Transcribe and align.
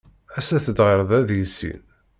Aset-d 0.39 0.77
ɣer 0.85 0.99
da 1.09 1.19
deg 1.27 1.41
sin. 1.57 1.81